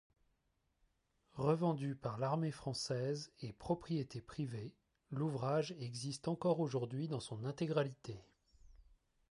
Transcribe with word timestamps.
Revendu 1.35 1.93
par 1.95 2.17
l'armée 2.17 2.49
française 2.49 3.31
et 3.39 3.53
propriété 3.53 4.19
privée, 4.19 4.73
l'ouvrage 5.11 5.73
existe 5.73 6.27
encore 6.27 6.59
aujourd'hui 6.59 7.07
dans 7.07 7.19
son 7.19 7.45
intégralité. 7.45 8.19